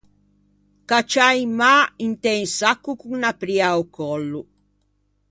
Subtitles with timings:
[0.89, 4.41] Cacciâ in mâ un inte un sacco con unna pria a-o còllo.